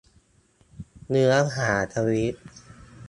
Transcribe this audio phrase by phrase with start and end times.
[1.09, 2.35] เนื้อหาทวีต